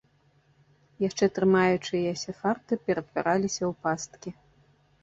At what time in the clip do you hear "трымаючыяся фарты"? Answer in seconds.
1.35-2.73